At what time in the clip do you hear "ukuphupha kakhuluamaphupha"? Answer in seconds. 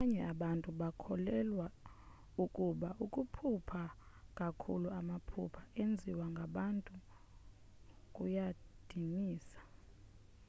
3.05-5.61